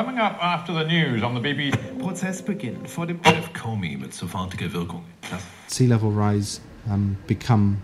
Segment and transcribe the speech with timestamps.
[0.00, 1.76] Coming up after the news on the BBC.
[1.98, 5.02] Prozessbeginn vor dem Chef Comey mit sofortiger Wirkung.
[5.66, 7.76] sea level rise um, become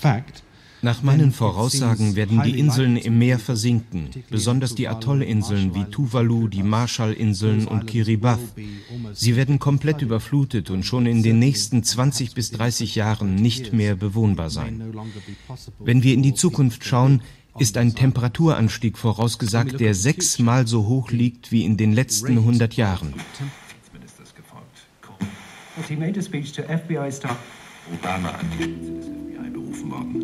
[0.00, 0.44] fact,
[0.84, 6.64] Nach meinen Voraussagen werden die Inseln im Meer versinken, besonders die Atollinseln wie Tuvalu, die
[6.64, 8.68] Marshallinseln und Kiribati.
[9.12, 13.94] Sie werden komplett überflutet und schon in den nächsten 20 bis 30 Jahren nicht mehr
[13.94, 14.82] bewohnbar sein.
[15.78, 17.22] Wenn wir in die Zukunft schauen,
[17.58, 23.14] ist ein Temperaturanstieg vorausgesagt, der sechsmal so hoch liegt wie in den letzten 100 Jahren.
[25.88, 27.36] He made a speech to FBI staff.
[27.92, 30.22] Obama an die Spitze des FBI berufen worden.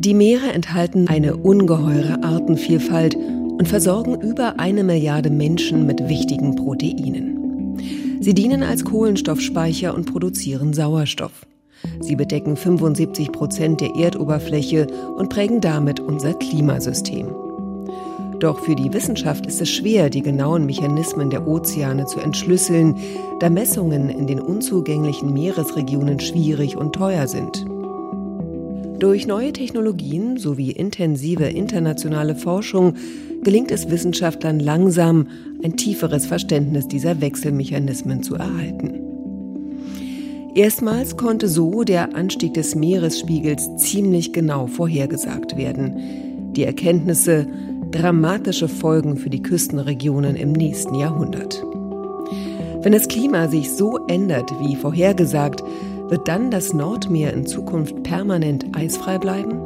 [0.00, 7.39] Die Meere enthalten eine ungeheure Artenvielfalt und versorgen über eine Milliarde Menschen mit wichtigen Proteinen.
[8.22, 11.46] Sie dienen als Kohlenstoffspeicher und produzieren Sauerstoff.
[12.00, 14.86] Sie bedecken 75 Prozent der Erdoberfläche
[15.16, 17.28] und prägen damit unser Klimasystem.
[18.38, 22.94] Doch für die Wissenschaft ist es schwer, die genauen Mechanismen der Ozeane zu entschlüsseln,
[23.40, 27.64] da Messungen in den unzugänglichen Meeresregionen schwierig und teuer sind.
[29.00, 32.96] Durch neue Technologien sowie intensive internationale Forschung
[33.42, 35.26] gelingt es Wissenschaftlern langsam,
[35.64, 39.00] ein tieferes Verständnis dieser Wechselmechanismen zu erhalten.
[40.54, 46.52] Erstmals konnte so der Anstieg des Meeresspiegels ziemlich genau vorhergesagt werden.
[46.52, 47.46] Die Erkenntnisse
[47.92, 51.64] dramatische Folgen für die Küstenregionen im nächsten Jahrhundert.
[52.82, 55.62] Wenn das Klima sich so ändert wie vorhergesagt,
[56.10, 59.60] wird dann das Nordmeer in Zukunft permanent eisfrei bleiben?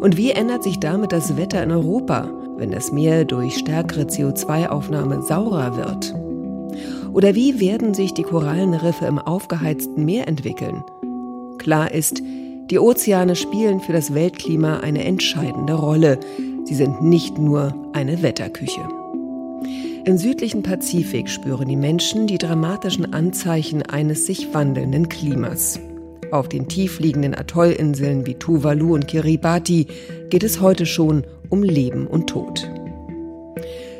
[0.00, 5.22] Und wie ändert sich damit das Wetter in Europa, wenn das Meer durch stärkere CO2-Aufnahme
[5.22, 6.14] saurer wird?
[7.12, 10.84] Oder wie werden sich die Korallenriffe im aufgeheizten Meer entwickeln?
[11.58, 12.22] Klar ist,
[12.70, 16.20] die Ozeane spielen für das Weltklima eine entscheidende Rolle.
[16.64, 18.99] Sie sind nicht nur eine Wetterküche.
[20.04, 25.78] Im südlichen Pazifik spüren die Menschen die dramatischen Anzeichen eines sich wandelnden Klimas.
[26.30, 29.86] Auf den tiefliegenden Atollinseln wie Tuvalu und Kiribati
[30.30, 32.66] geht es heute schon um Leben und Tod.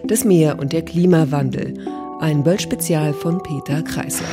[0.05, 1.75] Das Meer und der Klimawandel.
[2.21, 4.27] Ein Böll-Spezial von Peter Kreisler.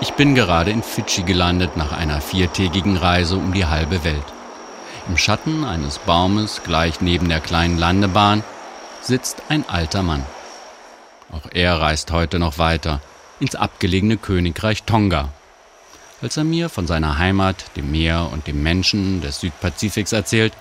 [0.00, 4.35] Ich bin gerade in Fidschi gelandet nach einer viertägigen Reise um die halbe Welt.
[5.08, 8.42] Im Schatten eines Baumes gleich neben der kleinen Landebahn
[9.02, 10.26] sitzt ein alter Mann.
[11.30, 13.00] Auch er reist heute noch weiter
[13.38, 15.32] ins abgelegene Königreich Tonga.
[16.22, 20.54] Als er mir von seiner Heimat, dem Meer und dem Menschen des Südpazifiks erzählt,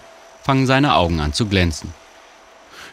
[0.43, 1.93] fangen seine Augen an zu glänzen.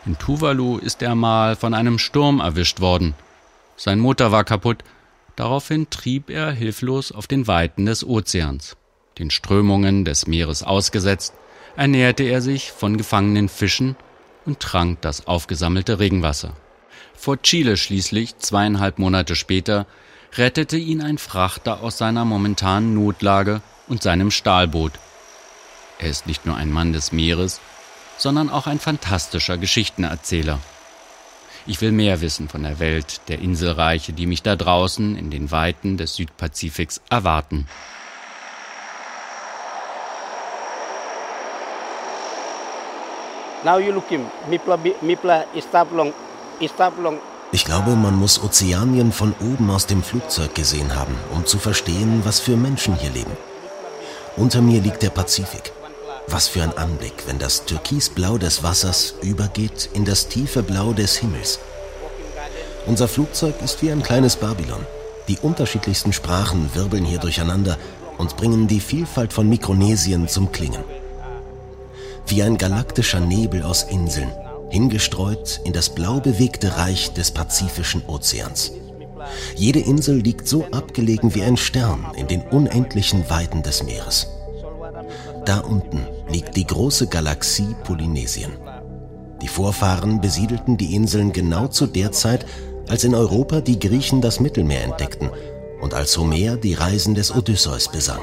[0.07, 3.15] In Tuvalu ist er mal von einem Sturm erwischt worden.
[3.77, 4.85] Sein Motor war kaputt,
[5.37, 8.77] daraufhin trieb er hilflos auf den Weiten des Ozeans.
[9.19, 11.35] Den Strömungen des Meeres ausgesetzt,
[11.77, 13.97] ernährte er sich von gefangenen Fischen
[14.45, 16.55] und trank das aufgesammelte Regenwasser.
[17.15, 19.87] Vor Chile schließlich, zweieinhalb Monate später,
[20.37, 24.93] rettete ihn ein Frachter aus seiner momentanen Notlage und seinem Stahlboot.
[25.99, 27.61] Er ist nicht nur ein Mann des Meeres,
[28.19, 30.59] sondern auch ein fantastischer Geschichtenerzähler.
[31.67, 35.53] Ich will mehr wissen von der Welt der Inselreiche, die mich da draußen in den
[35.53, 37.69] Weiten des Südpazifiks erwarten.
[43.65, 46.13] Now you look him, Mipla, Mipla Istaplong,
[46.61, 47.19] Istaplong.
[47.53, 52.23] Ich glaube, man muss Ozeanien von oben aus dem Flugzeug gesehen haben, um zu verstehen,
[52.25, 53.31] was für Menschen hier leben.
[54.37, 55.73] Unter mir liegt der Pazifik.
[56.27, 61.17] Was für ein Anblick, wenn das Türkisblau des Wassers übergeht in das tiefe Blau des
[61.19, 61.61] Himmels.
[62.87, 64.85] Unser Flugzeug ist wie ein kleines Babylon.
[65.29, 67.79] Die unterschiedlichsten Sprachen wirbeln hier durcheinander
[68.19, 70.83] und bringen die Vielfalt von Mikronesien zum Klingen.
[72.27, 74.33] Wie ein galaktischer Nebel aus Inseln,
[74.71, 78.73] hingestreut in das blau bewegte Reich des Pazifischen Ozeans.
[79.55, 84.29] Jede Insel liegt so abgelegen wie ein Stern in den unendlichen Weiten des Meeres.
[85.45, 88.53] Da unten liegt die große Galaxie Polynesien.
[89.41, 92.47] Die Vorfahren besiedelten die Inseln genau zu der Zeit,
[92.89, 95.31] als in Europa die Griechen das Mittelmeer entdeckten
[95.81, 98.21] und als Homer die Reisen des Odysseus besang.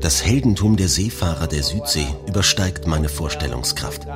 [0.00, 4.06] Das Heldentum der Seefahrer der Südsee übersteigt meine Vorstellungskraft.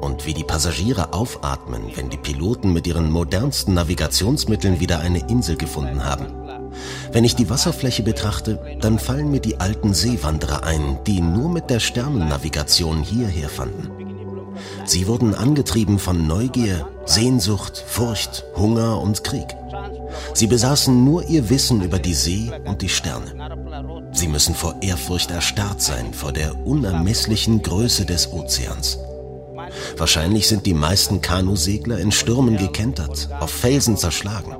[0.00, 5.56] Und wie die Passagiere aufatmen, wenn die Piloten mit ihren modernsten Navigationsmitteln wieder eine Insel
[5.56, 6.26] gefunden haben.
[7.10, 11.68] Wenn ich die Wasserfläche betrachte, dann fallen mir die alten Seewanderer ein, die nur mit
[11.68, 13.90] der Sternennavigation hierher fanden.
[14.84, 19.48] Sie wurden angetrieben von Neugier, Sehnsucht, Furcht, Hunger und Krieg.
[20.34, 23.32] Sie besaßen nur ihr Wissen über die See und die Sterne.
[24.12, 28.98] Sie müssen vor Ehrfurcht erstarrt sein vor der unermesslichen Größe des Ozeans.
[29.96, 34.56] Wahrscheinlich sind die meisten Kanusegler in Stürmen gekentert, auf Felsen zerschlagen.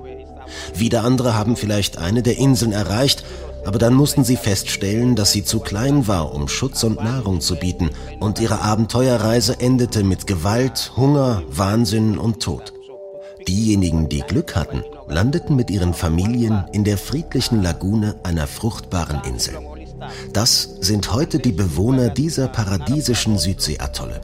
[0.75, 3.25] Wieder andere haben vielleicht eine der Inseln erreicht,
[3.65, 7.56] aber dann mussten sie feststellen, dass sie zu klein war, um Schutz und Nahrung zu
[7.56, 7.91] bieten,
[8.21, 12.73] und ihre Abenteuerreise endete mit Gewalt, Hunger, Wahnsinn und Tod.
[13.47, 19.59] Diejenigen, die Glück hatten, landeten mit ihren Familien in der friedlichen Lagune einer fruchtbaren Insel.
[20.33, 24.21] Das sind heute die Bewohner dieser paradiesischen Südseeatolle.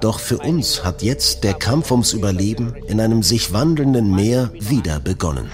[0.00, 4.98] Doch für uns hat jetzt der Kampf ums Überleben in einem sich wandelnden Meer wieder
[4.98, 5.50] begonnen.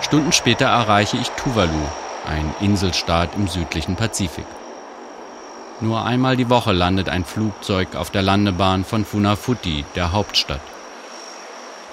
[0.00, 1.82] Stunden später erreiche ich Tuvalu,
[2.26, 4.46] ein Inselstaat im südlichen Pazifik.
[5.80, 10.60] Nur einmal die Woche landet ein Flugzeug auf der Landebahn von Funafuti, der Hauptstadt.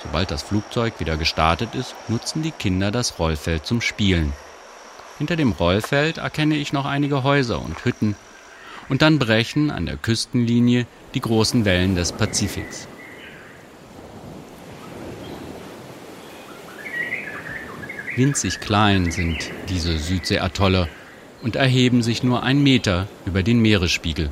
[0.05, 4.33] Sobald das Flugzeug wieder gestartet ist, nutzen die Kinder das Rollfeld zum Spielen.
[5.17, 8.15] Hinter dem Rollfeld erkenne ich noch einige Häuser und Hütten,
[8.87, 10.85] und dann brechen an der Küstenlinie
[11.15, 12.87] die großen Wellen des Pazifiks.
[18.15, 20.87] Winzig klein sind diese Südseeatolle
[21.41, 24.29] und erheben sich nur ein Meter über den Meeresspiegel.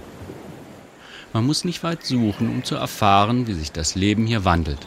[1.34, 4.80] Man muss nicht weit suchen, um zu erfahren, wie sich das Leben hier wandelt.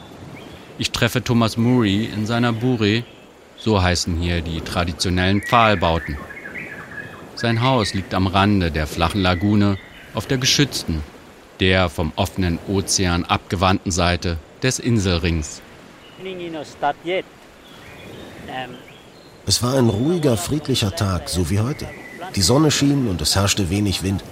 [0.78, 3.02] Ich treffe Thomas Murray in seiner Bure,
[3.56, 6.18] so heißen hier die traditionellen Pfahlbauten.
[7.34, 9.78] Sein Haus liegt am Rande der flachen Lagune
[10.14, 11.02] auf der geschützten,
[11.60, 15.62] der vom offenen Ozean abgewandten Seite des Inselrings.
[19.46, 21.86] Es war ein ruhiger, friedlicher Tag, so wie heute.
[22.34, 24.22] Die Sonne schien und es herrschte wenig Wind.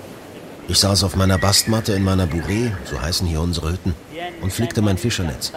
[0.67, 3.95] Ich saß auf meiner Bastmatte in meiner Bourrée, so heißen hier unsere Hütten,
[4.41, 5.53] und flickte mein Fischernetz.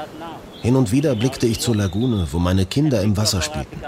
[0.68, 3.80] Hin und wieder blickte ich zur Lagune, wo meine Kinder im Wasser spielten.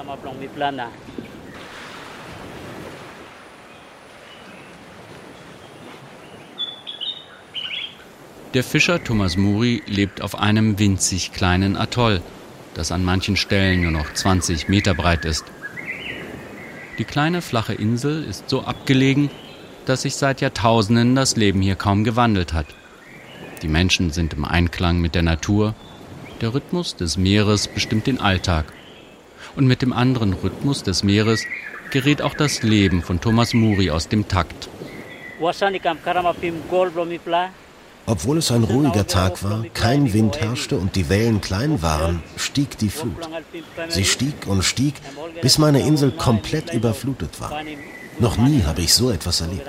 [8.53, 12.21] Der Fischer Thomas Muri lebt auf einem winzig kleinen Atoll,
[12.75, 15.43] das an manchen Stellen nur noch 20 Meter breit ist.
[16.97, 19.29] Die kleine flache Insel ist so abgelegen,
[19.85, 22.67] dass sich seit Jahrtausenden das Leben hier kaum gewandelt hat.
[23.63, 25.75] Die Menschen sind im Einklang mit der Natur,
[26.41, 28.65] der Rhythmus des Meeres bestimmt den Alltag.
[29.55, 31.43] Und mit dem anderen Rhythmus des Meeres
[31.91, 34.69] gerät auch das Leben von Thomas Muri aus dem Takt.
[38.05, 42.77] Obwohl es ein ruhiger Tag war, kein Wind herrschte und die Wellen klein waren, stieg
[42.77, 43.15] die Flut.
[43.89, 44.95] Sie stieg und stieg,
[45.41, 47.53] bis meine Insel komplett überflutet war.
[48.19, 49.67] Noch nie habe ich so etwas erlebt.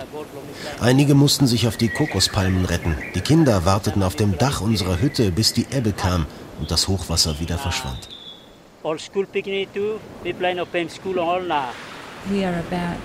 [0.80, 2.96] Einige mussten sich auf die Kokospalmen retten.
[3.14, 6.26] Die Kinder warteten auf dem Dach unserer Hütte, bis die Ebbe kam
[6.60, 8.08] und das Hochwasser wieder verschwand.
[12.28, 12.98] We are about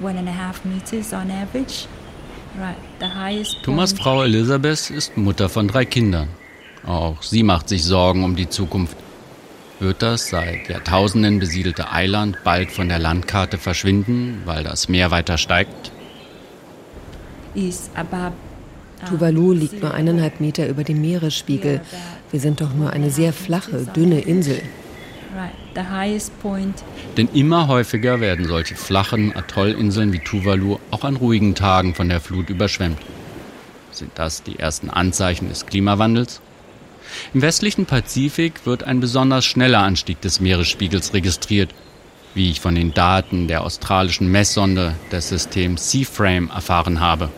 [0.00, 1.86] one and a half meters on average.
[3.62, 6.28] Thomas Frau Elisabeth ist Mutter von drei Kindern.
[6.86, 8.96] Auch sie macht sich Sorgen um die Zukunft.
[9.78, 15.36] Wird das seit Jahrtausenden besiedelte Eiland bald von der Landkarte verschwinden, weil das Meer weiter
[15.36, 15.92] steigt?
[19.08, 21.82] Tuvalu liegt nur eineinhalb Meter über dem Meeresspiegel.
[22.36, 24.60] Wir sind doch nur eine sehr flache, dünne Insel.
[27.16, 32.20] Denn immer häufiger werden solche flachen Atollinseln wie Tuvalu auch an ruhigen Tagen von der
[32.20, 32.98] Flut überschwemmt.
[33.90, 36.42] Sind das die ersten Anzeichen des Klimawandels?
[37.32, 41.70] Im westlichen Pazifik wird ein besonders schneller Anstieg des Meeresspiegels registriert,
[42.34, 47.30] wie ich von den Daten der australischen Messsonde des Systems Seaframe erfahren habe.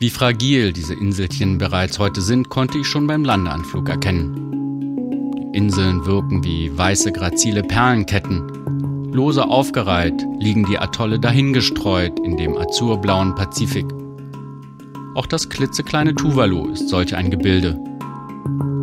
[0.00, 5.32] Wie fragil diese Inselchen bereits heute sind, konnte ich schon beim Landeanflug erkennen.
[5.36, 9.12] Die Inseln wirken wie weiße grazile Perlenketten.
[9.12, 13.86] Lose aufgereiht liegen die Atolle dahingestreut in dem azurblauen Pazifik.
[15.16, 17.76] Auch das klitzekleine Tuvalu ist solch ein Gebilde.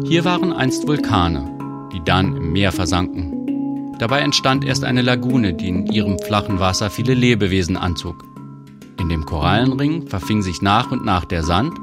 [0.04, 3.96] Hier waren einst Vulkane, die dann im Meer versanken.
[4.00, 8.26] Dabei entstand erst eine Lagune, die in ihrem flachen Wasser viele Lebewesen anzog.
[9.06, 11.78] In dem Korallenring verfing sich nach und nach der Sand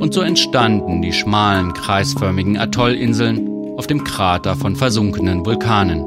[0.00, 6.06] und so entstanden die schmalen, kreisförmigen Atollinseln auf dem Krater von versunkenen Vulkanen.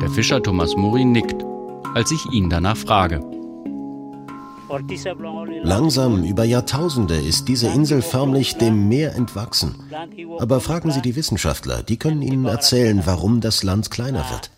[0.00, 1.44] Der Fischer Thomas Muri nickt,
[1.96, 3.28] als ich ihn danach frage.
[5.64, 9.74] Langsam über Jahrtausende ist diese Insel förmlich dem Meer entwachsen.
[10.38, 14.52] Aber fragen Sie die Wissenschaftler, die können Ihnen erzählen, warum das Land kleiner wird.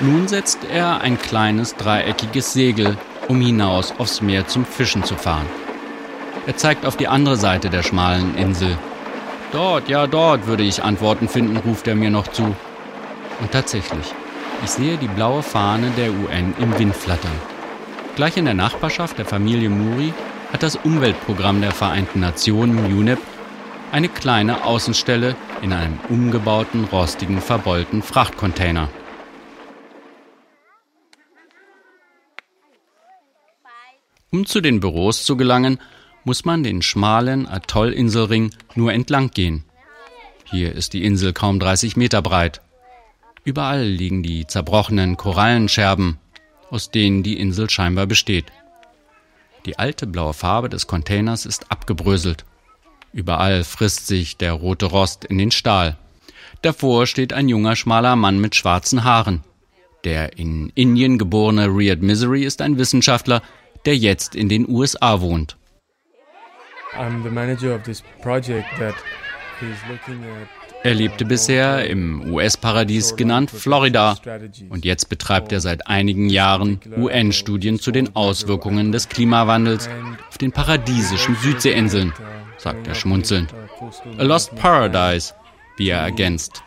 [0.00, 5.46] Nun setzt er ein kleines dreieckiges Segel, um hinaus aufs Meer zum Fischen zu fahren.
[6.46, 8.78] Er zeigt auf die andere Seite der schmalen Insel.
[9.50, 12.54] Dort, ja dort würde ich Antworten finden, ruft er mir noch zu.
[13.40, 14.14] Und tatsächlich,
[14.64, 17.40] ich sehe die blaue Fahne der UN im Wind flattern.
[18.14, 20.14] Gleich in der Nachbarschaft der Familie Muri
[20.52, 23.18] hat das Umweltprogramm der Vereinten Nationen UNEP
[23.90, 28.88] eine kleine Außenstelle in einem umgebauten, rostigen, verbeulten Frachtcontainer.
[34.30, 35.78] Um zu den Büros zu gelangen,
[36.24, 39.64] muss man den schmalen Atollinselring nur entlang gehen.
[40.44, 42.60] Hier ist die Insel kaum 30 Meter breit.
[43.44, 46.18] Überall liegen die zerbrochenen Korallenscherben,
[46.70, 48.46] aus denen die Insel scheinbar besteht.
[49.64, 52.44] Die alte blaue Farbe des Containers ist abgebröselt.
[53.12, 55.96] Überall frisst sich der rote Rost in den Stahl.
[56.60, 59.42] Davor steht ein junger, schmaler Mann mit schwarzen Haaren.
[60.04, 63.42] Der in Indien geborene Riyad Misery ist ein Wissenschaftler,
[63.88, 65.56] der jetzt in den USA wohnt.
[70.84, 74.18] Er lebte bisher im US-Paradies genannt Florida
[74.68, 79.88] und jetzt betreibt er seit einigen Jahren UN-Studien zu den Auswirkungen des Klimawandels
[80.28, 82.12] auf den paradiesischen Südseeinseln,
[82.58, 83.54] sagt er schmunzelnd.
[84.18, 85.32] A Lost Paradise,
[85.78, 86.62] wie er ergänzt.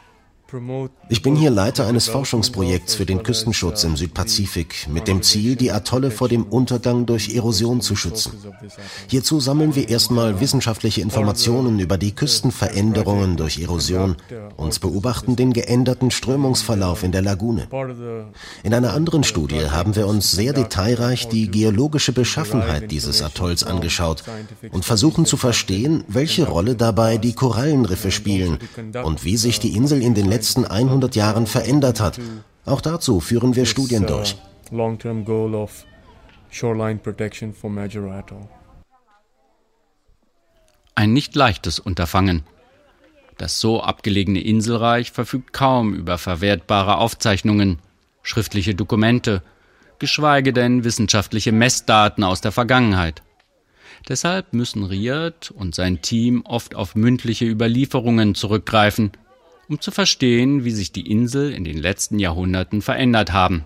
[1.07, 5.71] Ich bin hier Leiter eines Forschungsprojekts für den Küstenschutz im Südpazifik mit dem Ziel, die
[5.71, 8.33] Atolle vor dem Untergang durch Erosion zu schützen.
[9.07, 14.17] Hierzu sammeln wir erstmal wissenschaftliche Informationen über die Küstenveränderungen durch Erosion
[14.57, 17.67] und beobachten den geänderten Strömungsverlauf in der Lagune.
[18.63, 24.23] In einer anderen Studie haben wir uns sehr detailreich die geologische Beschaffenheit dieses Atolls angeschaut
[24.71, 28.57] und versuchen zu verstehen, welche Rolle dabei die Korallenriffe spielen
[29.03, 32.19] und wie sich die Insel in den letzten letzten 100 Jahren verändert hat.
[32.65, 34.37] Auch dazu führen wir Studien durch.
[40.95, 42.41] Ein nicht leichtes Unterfangen.
[43.37, 47.77] Das so abgelegene Inselreich verfügt kaum über verwertbare Aufzeichnungen,
[48.23, 49.43] schriftliche Dokumente,
[49.99, 53.21] geschweige denn wissenschaftliche Messdaten aus der Vergangenheit.
[54.09, 59.11] Deshalb müssen Riad und sein Team oft auf mündliche Überlieferungen zurückgreifen,
[59.71, 63.63] um zu verstehen, wie sich die Insel in den letzten Jahrhunderten verändert haben.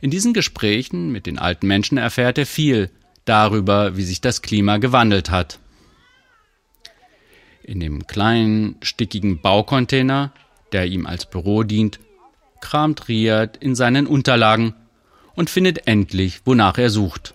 [0.00, 2.90] In diesen Gesprächen mit den alten Menschen erfährt er viel
[3.26, 5.58] darüber, wie sich das Klima gewandelt hat.
[7.62, 10.32] In dem kleinen, stickigen Baucontainer,
[10.72, 12.00] der ihm als Büro dient,
[12.62, 14.72] kramt Riad in seinen Unterlagen
[15.34, 17.34] und findet endlich, wonach er sucht.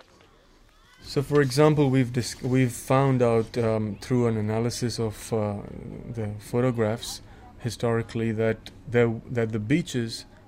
[1.05, 5.57] So, for example, we've we've found out um, through an analysis of uh,
[6.15, 7.21] the photographs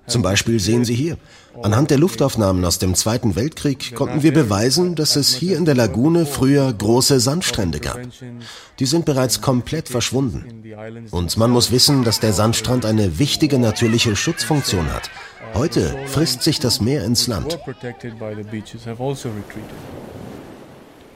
[0.06, 1.18] zum Beispiel sehen Sie hier,
[1.62, 5.74] anhand der Luftaufnahmen aus dem Zweiten Weltkrieg konnten wir beweisen, dass es hier in der
[5.74, 7.98] Lagune früher große Sandstrände gab.
[8.78, 10.62] Die sind bereits komplett verschwunden.
[11.10, 15.10] Und man muss wissen, dass der Sandstrand eine wichtige natürliche Schutzfunktion hat.
[15.54, 17.58] Heute frisst sich das Meer ins Land.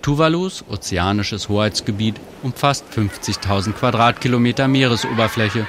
[0.03, 5.67] Tuvalus ozeanisches Hoheitsgebiet umfasst 50.000 Quadratkilometer Meeresoberfläche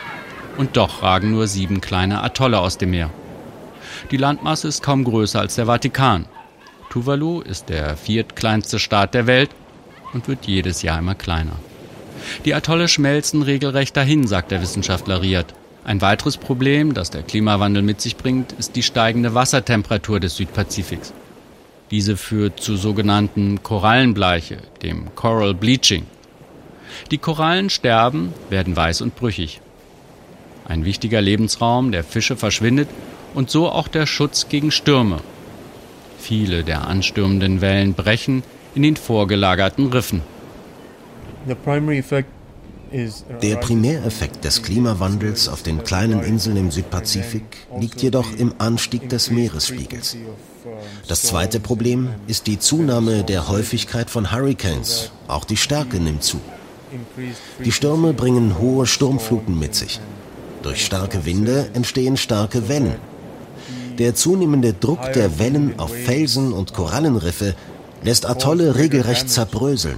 [0.58, 3.10] und doch ragen nur sieben kleine Atolle aus dem Meer.
[4.12, 6.25] Die Landmasse ist kaum größer als der Vatikan.
[6.89, 9.51] Tuvalu ist der viertkleinste Staat der Welt
[10.13, 11.58] und wird jedes Jahr immer kleiner.
[12.46, 15.53] Die Atolle schmelzen regelrecht dahin, sagt der Wissenschaftler Riad.
[15.84, 21.13] Ein weiteres Problem, das der Klimawandel mit sich bringt, ist die steigende Wassertemperatur des Südpazifiks.
[21.89, 26.05] Diese führt zu sogenannten Korallenbleiche, dem Coral Bleaching.
[27.10, 29.62] Die Korallen sterben, werden weiß und brüchig.
[30.72, 32.88] Ein wichtiger Lebensraum der Fische verschwindet
[33.34, 35.18] und so auch der Schutz gegen Stürme.
[36.18, 38.42] Viele der anstürmenden Wellen brechen
[38.74, 40.22] in den vorgelagerten Riffen.
[41.46, 41.56] Der
[43.58, 50.16] Primäreffekt des Klimawandels auf den kleinen Inseln im Südpazifik liegt jedoch im Anstieg des Meeresspiegels.
[51.06, 55.12] Das zweite Problem ist die Zunahme der Häufigkeit von Hurricanes.
[55.28, 56.40] Auch die Stärke nimmt zu.
[57.66, 60.00] Die Stürme bringen hohe Sturmfluten mit sich.
[60.63, 62.96] Durch starke Winde entstehen starke Wellen.
[63.98, 67.56] Der zunehmende Druck der Wellen auf Felsen und Korallenriffe
[68.03, 69.98] lässt Atolle regelrecht zerbröseln.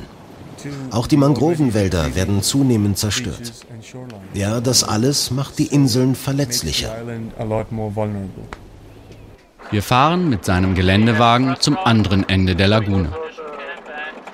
[0.91, 3.51] Auch die Mangrovenwälder werden zunehmend zerstört.
[4.33, 6.95] Ja, das alles macht die Inseln verletzlicher.
[9.71, 13.09] Wir fahren mit seinem Geländewagen zum anderen Ende der Lagune.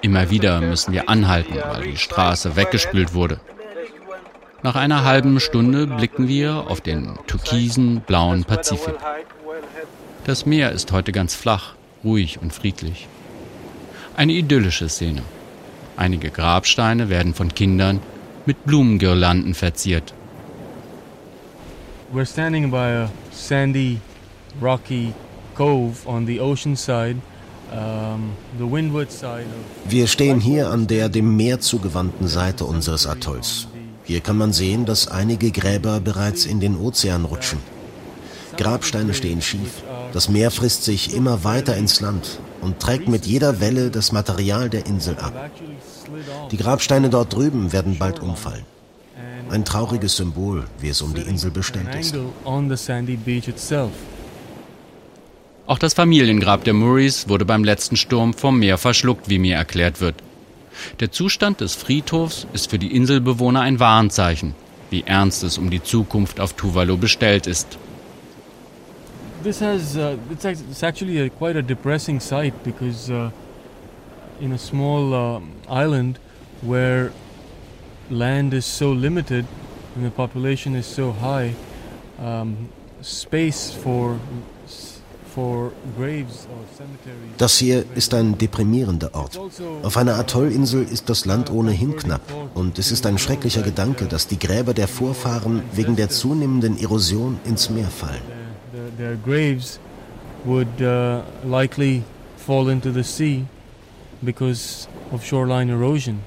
[0.02, 3.40] Immer wieder müssen wir anhalten, weil die Straße weggespült wurde.
[4.62, 8.96] Nach einer halben Stunde blicken wir auf den türkisen, blauen Pazifik.
[10.26, 13.08] Das Meer ist heute ganz flach, ruhig und friedlich.
[14.18, 15.22] Eine idyllische Szene.
[15.96, 18.02] Einige Grabsteine werden von Kindern
[18.46, 20.14] mit Blumengirlanden verziert.
[22.14, 24.02] We're standing by a sandy,
[24.60, 25.14] rocky
[25.56, 27.18] cove on the ocean side.
[29.88, 33.68] Wir stehen hier an der dem Meer zugewandten Seite unseres Atolls.
[34.10, 37.60] Hier kann man sehen, dass einige Gräber bereits in den Ozean rutschen.
[38.58, 39.84] Grabsteine stehen schief.
[40.14, 44.68] Das Meer frisst sich immer weiter ins Land und trägt mit jeder Welle das Material
[44.68, 45.52] der Insel ab.
[46.50, 48.66] Die Grabsteine dort drüben werden bald umfallen.
[49.52, 52.16] Ein trauriges Symbol, wie es um die Insel bestellt ist.
[55.68, 60.02] Auch das Familiengrab der Murrays wurde beim letzten Sturm vom Meer verschluckt, wie mir erklärt
[60.02, 60.16] wird.
[61.00, 64.56] Der Zustand des Friedhofs ist für die Inselbewohner ein Warnzeichen,
[64.90, 67.78] wie ernst es um die Zukunft auf Tuvalu bestellt ist.
[69.44, 73.32] This has uh, it's, it's actually a, quite a depressing sight because uh,
[74.42, 76.20] in a small uh, island
[76.62, 77.12] where
[78.10, 79.46] land is so limited
[79.96, 81.56] and the population is so high,
[82.20, 82.70] um,
[83.02, 84.20] space for
[84.66, 85.29] for graves or cemeteries.
[87.38, 89.40] Das hier ist ein deprimierender Ort.
[89.84, 92.22] Auf einer Atollinsel ist das Land ohnehin knapp
[92.54, 97.40] und es ist ein schrecklicher Gedanke, dass die Gräber der Vorfahren wegen der zunehmenden Erosion
[97.46, 98.22] ins Meer fallen.
[98.72, 99.80] Their, their graves
[100.46, 102.04] would uh, likely
[102.38, 103.46] fall into the sea
[104.22, 106.20] because of shoreline erosion.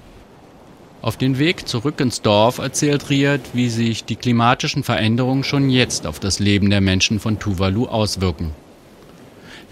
[1.03, 6.07] Auf den Weg zurück ins Dorf erzählt Riyad, wie sich die klimatischen Veränderungen schon jetzt
[6.07, 8.53] auf das Leben der Menschen von Tuvalu auswirken.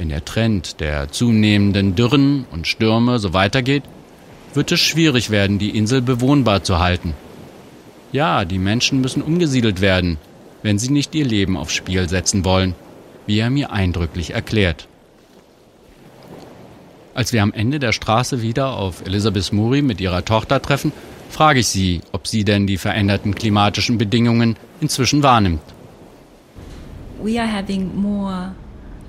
[0.01, 3.83] Wenn der Trend der zunehmenden Dürren und Stürme so weitergeht,
[4.55, 7.13] wird es schwierig werden, die Insel bewohnbar zu halten.
[8.11, 10.17] Ja, die Menschen müssen umgesiedelt werden,
[10.63, 12.75] wenn sie nicht ihr Leben aufs Spiel setzen wollen,
[13.27, 14.89] wie er mir eindrücklich erklärt.
[17.13, 20.93] Als wir am Ende der Straße wieder auf Elizabeth Murray mit ihrer Tochter treffen,
[21.29, 25.61] frage ich sie, ob sie denn die veränderten klimatischen Bedingungen inzwischen wahrnimmt.
[27.23, 28.55] We are having more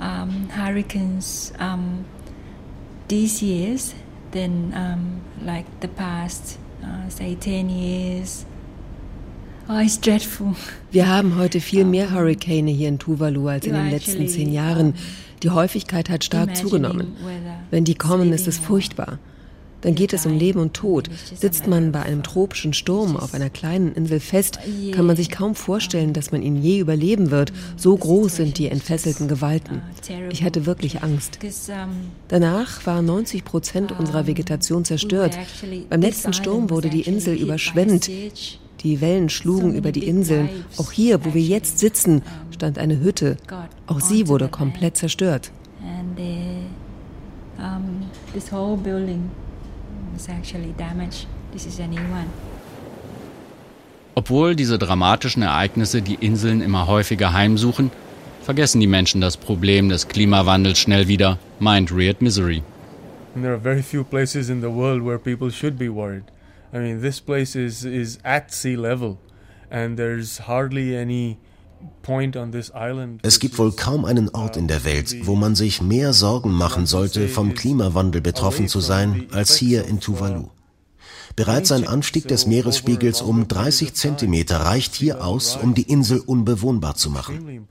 [0.02, 2.06] um, hurricanes um,
[3.08, 3.94] these years
[4.32, 8.46] than um, like the past, uh, say, 10 years.
[9.70, 10.56] Oh, it's dreadful.
[10.92, 14.96] Wir haben heute viel mehr Hurrikane hier in Tuvalu als in den letzten zehn Jahren.
[15.44, 17.16] Die Häufigkeit hat stark zugenommen.
[17.70, 19.20] Wenn die kommen, ist es furchtbar.
[19.82, 21.10] Dann geht es um Leben und Tod.
[21.34, 24.60] Sitzt man bei einem tropischen Sturm auf einer kleinen Insel fest,
[24.94, 27.52] kann man sich kaum vorstellen, dass man ihn je überleben wird.
[27.78, 29.82] So groß sind die entfesselten Gewalten.
[30.30, 31.39] Ich hatte wirklich Angst.
[32.28, 35.38] Danach war 90 Prozent unserer Vegetation zerstört.
[35.89, 38.10] Beim letzten Sturm wurde die Insel überschwemmt.
[38.84, 40.50] Die Wellen schlugen über die Inseln.
[40.78, 43.38] Auch hier, wo wir jetzt sitzen, stand eine Hütte.
[43.86, 45.52] Auch sie wurde komplett zerstört.
[47.62, 49.30] Um, this whole building
[50.15, 51.28] is actually damaged.
[51.52, 52.30] This is a new one.
[54.15, 57.91] Obwohl diese dramatischen Ereignisse die Inseln immer häufiger heimsuchen,
[58.43, 62.62] vergessen die Menschen das Problem des Klimawandels schnell wieder, meint Riyad Misery.
[63.34, 66.26] And there are very few places in the world where people should be worried.
[66.74, 69.17] I mean, this place is, is at sea level,
[69.69, 71.38] and there's hardly any
[73.22, 76.86] Es gibt wohl kaum einen Ort in der Welt, wo man sich mehr Sorgen machen
[76.86, 80.50] sollte, vom Klimawandel betroffen zu sein, als hier in Tuvalu.
[81.36, 86.96] Bereits ein Anstieg des Meeresspiegels um 30 Zentimeter reicht hier aus, um die Insel unbewohnbar
[86.96, 87.67] zu machen.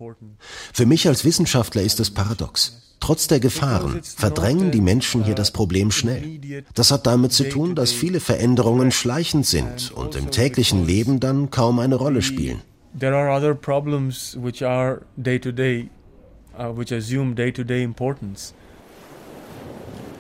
[0.73, 2.87] Für mich als Wissenschaftler ist es paradox.
[3.01, 6.65] Trotz der Gefahren verdrängen die Menschen hier das Problem schnell.
[6.75, 11.51] Das hat damit zu tun, dass viele Veränderungen schleichend sind und im täglichen Leben dann
[11.51, 12.61] kaum eine Rolle spielen.
[12.99, 15.91] There are other problems which are day to day,
[16.59, 18.53] uh, which assume day to day importance.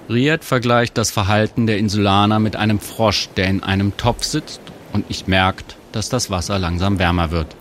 [0.08, 4.60] Riyad vergleicht das Verhalten der Insulaner mit einem Frosch, der in einem Topf sitzt
[4.92, 7.54] und nicht merkt, dass das Wasser langsam wärmer wird.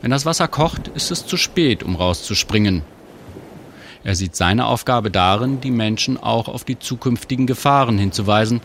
[0.00, 2.82] Wenn das Wasser kocht, ist es zu spät, um rauszuspringen.
[4.04, 8.60] Er sieht seine Aufgabe darin, die Menschen auch auf die zukünftigen Gefahren hinzuweisen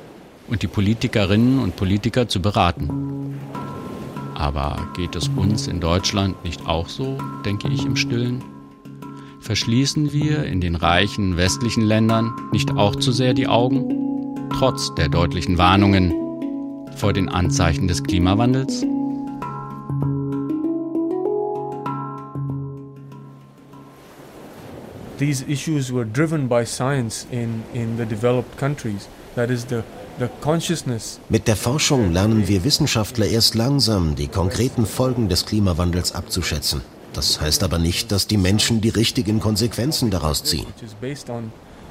[0.48, 3.40] und die Politikerinnen und Politiker zu beraten.
[4.40, 8.42] Aber geht es uns in Deutschland nicht auch so, denke ich im stillen?
[9.42, 15.10] Verschließen wir in den reichen westlichen Ländern nicht auch zu sehr die Augen, trotz der
[15.10, 16.14] deutlichen Warnungen
[16.96, 18.86] vor den Anzeichen des Klimawandels?
[25.18, 29.10] These issues were driven by science in, in the developed countries.
[29.36, 29.84] That is the
[31.30, 36.82] Mit der Forschung lernen wir Wissenschaftler erst langsam die konkreten Folgen des Klimawandels abzuschätzen.
[37.14, 40.68] Das heißt aber nicht, dass die Menschen die richtigen Konsequenzen daraus ziehen.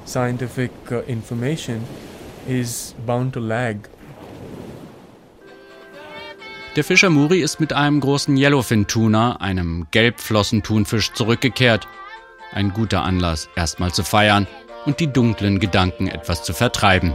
[0.06, 1.82] Scientific uh, information
[2.46, 3.76] is bound to lag.
[6.76, 11.86] Der Fischer Muri ist mit einem großen Yellowfin-Tuna, einem Gelbflossentunfisch, zurückgekehrt.
[12.52, 14.46] Ein guter Anlass, erstmal zu feiern
[14.86, 17.14] und die dunklen Gedanken etwas zu vertreiben.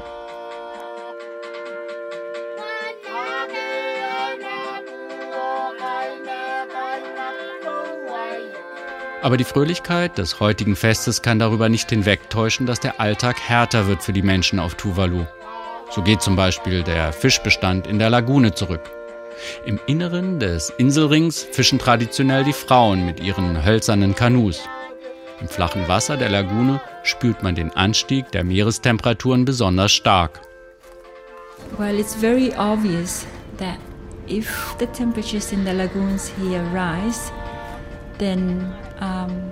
[9.23, 14.03] Aber die Fröhlichkeit des heutigen Festes kann darüber nicht hinwegtäuschen, dass der Alltag härter wird
[14.03, 15.25] für die Menschen auf Tuvalu.
[15.91, 18.81] So geht zum Beispiel der Fischbestand in der Lagune zurück.
[19.65, 24.59] Im Inneren des Inselrings fischen traditionell die Frauen mit ihren hölzernen Kanus.
[25.39, 30.41] Im flachen Wasser der Lagune spürt man den Anstieg der Meerestemperaturen besonders stark.
[31.77, 33.25] Well, it's very obvious
[33.57, 33.77] that
[34.27, 37.31] if the temperatures in the lagoons here rise,
[38.17, 39.51] then um,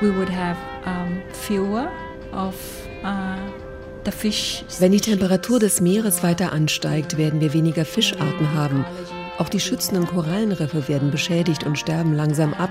[0.00, 1.90] we would have um, fewer
[2.32, 2.54] of
[3.04, 3.36] uh,
[4.04, 4.64] the fish.
[4.78, 8.84] Wenn die Temperatur des Meeres weiter ansteigt, werden wir weniger Fischarten haben.
[9.38, 12.70] Auch die schützenden Korallenriffe werden beschädigt und sterben langsam ab.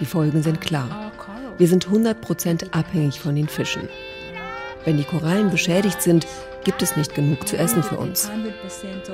[0.00, 1.12] Die Folgen sind klar.
[1.58, 3.88] Wir sind 100% abhängig von den Fischen.
[4.84, 6.26] Wenn die Korallen beschädigt sind,
[6.64, 8.30] gibt es nicht genug zu essen für uns.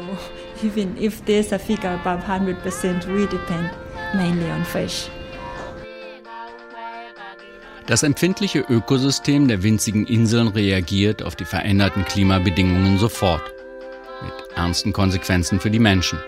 [0.63, 3.71] Even if there's a figure above 100%, we depend
[4.15, 5.09] mainly on fish.
[7.87, 13.43] Das empfindliche Ökosystem der winzigen Inseln reagiert auf die veränderten Klimabedingungen sofort.
[14.23, 16.21] Mit ernsten Konsequenzen für die Menschen.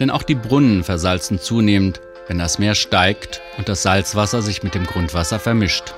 [0.00, 4.74] Denn auch die Brunnen versalzen zunehmend, wenn das Meer steigt und das Salzwasser sich mit
[4.74, 5.94] dem Grundwasser vermischt.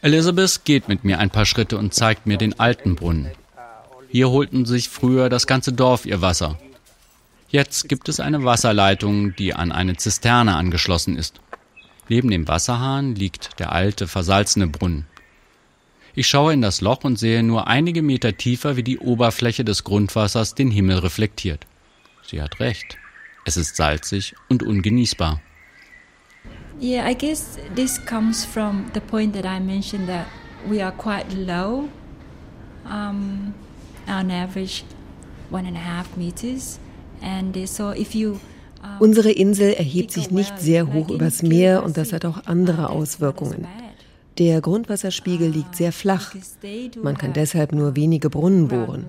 [0.00, 3.30] Elizabeth geht mit mir ein paar Schritte und zeigt mir den alten Brunnen.
[4.08, 6.58] Hier holten sich früher das ganze Dorf ihr Wasser.
[7.50, 11.40] Jetzt gibt es eine Wasserleitung, die an eine Zisterne angeschlossen ist.
[12.08, 15.06] Neben dem Wasserhahn liegt der alte, versalzene Brunnen.
[16.14, 19.84] Ich schaue in das Loch und sehe nur einige Meter tiefer, wie die Oberfläche des
[19.84, 21.66] Grundwassers den Himmel reflektiert.
[22.26, 22.96] Sie hat recht.
[23.44, 25.40] Es ist salzig und ungenießbar.
[26.80, 30.26] Yeah, I guess this comes from the point that I mentioned that
[30.68, 31.88] we are quite low,
[32.84, 33.54] um,
[34.08, 34.84] on average
[35.50, 36.78] one and a half meters.
[37.22, 38.38] And uh, so if you
[39.00, 43.66] Unsere Insel erhebt sich nicht sehr hoch übers Meer und das hat auch andere Auswirkungen.
[44.38, 46.32] Der Grundwasserspiegel liegt sehr flach.
[47.02, 49.06] Man kann deshalb nur wenige Brunnen bohren.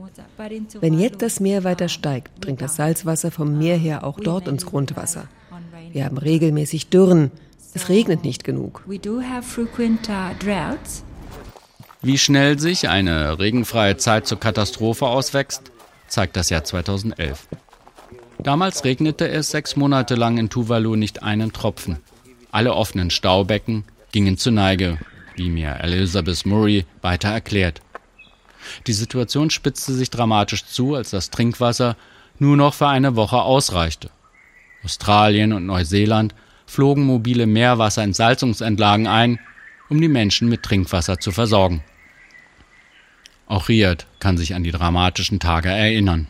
[0.81, 4.65] Wenn jetzt das Meer weiter steigt, dringt das Salzwasser vom Meer her auch dort ins
[4.65, 5.25] Grundwasser.
[5.91, 7.31] Wir haben regelmäßig Dürren.
[7.75, 8.83] Es regnet nicht genug.
[12.01, 15.63] Wie schnell sich eine regenfreie Zeit zur Katastrophe auswächst,
[16.07, 17.49] zeigt das Jahr 2011.
[18.41, 21.97] Damals regnete es sechs Monate lang in Tuvalu nicht einen Tropfen.
[22.51, 23.83] Alle offenen Staubecken
[24.13, 24.97] gingen zur Neige,
[25.35, 27.81] wie mir Elizabeth Murray weiter erklärt.
[28.87, 31.97] Die Situation spitzte sich dramatisch zu, als das Trinkwasser
[32.37, 34.09] nur noch für eine Woche ausreichte.
[34.85, 36.33] Australien und Neuseeland
[36.65, 39.37] flogen mobile Meerwasserentsalzungsentlagen ein,
[39.89, 41.83] um die Menschen mit Trinkwasser zu versorgen.
[43.49, 46.27] Auch Riyadh kann sich an die dramatischen Tage erinnern.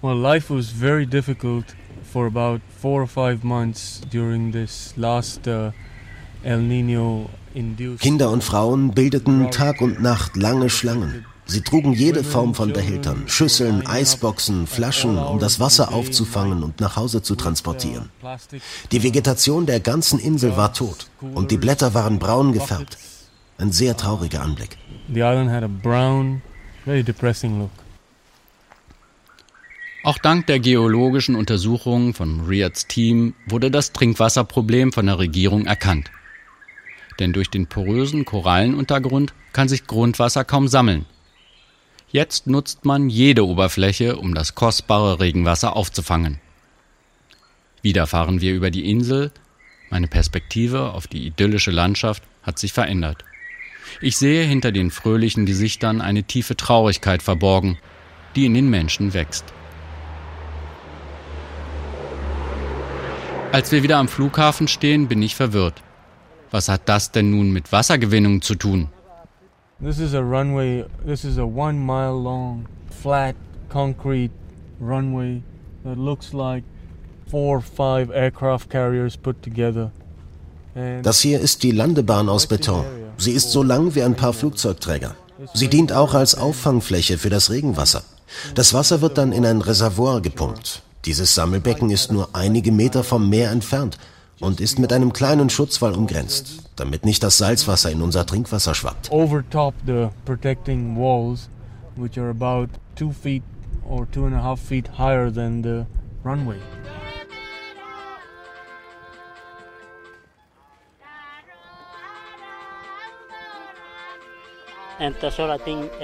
[0.00, 1.66] Well, life was very difficult
[2.10, 5.72] for about four or five months during this last uh,
[6.44, 8.00] El Nino induced.
[8.00, 11.26] Kinder und Frauen bildeten Tag und Nacht lange Schlangen.
[11.46, 16.94] Sie trugen jede Form von Behältern, Schüsseln, Eisboxen, Flaschen, um das Wasser aufzufangen und nach
[16.94, 18.08] Hause zu transportieren.
[18.92, 22.98] Die Vegetation der ganzen Insel war tot und die Blätter waren braun gefärbt.
[23.60, 24.78] Ein sehr trauriger Anblick.
[25.08, 26.40] The island had a brown,
[26.86, 27.70] very depressing look.
[30.02, 36.10] Auch dank der geologischen Untersuchungen von Riads Team wurde das Trinkwasserproblem von der Regierung erkannt.
[37.18, 41.04] Denn durch den porösen Korallenuntergrund kann sich Grundwasser kaum sammeln.
[42.08, 46.40] Jetzt nutzt man jede Oberfläche, um das kostbare Regenwasser aufzufangen.
[47.82, 49.32] Wieder fahren wir über die Insel.
[49.90, 53.22] Meine Perspektive auf die idyllische Landschaft hat sich verändert.
[54.00, 57.78] Ich sehe hinter den fröhlichen Gesichtern eine tiefe Traurigkeit verborgen,
[58.36, 59.44] die in den Menschen wächst.
[63.52, 65.82] Als wir wieder am Flughafen stehen, bin ich verwirrt.
[66.50, 68.88] Was hat das denn nun mit Wassergewinnung zu tun?
[69.82, 72.66] This is a runway, this is a one mile long,
[73.02, 73.34] flat,
[73.70, 74.30] concrete
[74.78, 75.42] runway
[75.84, 76.64] that looks like
[77.30, 79.90] four or five aircraft carriers put together.
[81.02, 82.84] Das hier ist die Landebahn aus Beton.
[83.20, 85.14] Sie ist so lang wie ein paar Flugzeugträger.
[85.52, 88.02] Sie dient auch als Auffangfläche für das Regenwasser.
[88.54, 90.82] Das Wasser wird dann in ein Reservoir gepumpt.
[91.04, 93.98] Dieses Sammelbecken ist nur einige Meter vom Meer entfernt
[94.40, 99.10] und ist mit einem kleinen Schutzwall umgrenzt, damit nicht das Salzwasser in unser Trinkwasser schwappt.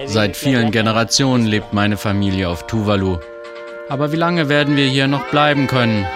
[0.06, 3.18] Seit vielen Generationen lebt meine Familie auf Tuvalu.
[3.90, 6.06] Aber wie lange werden wir hier noch bleiben können?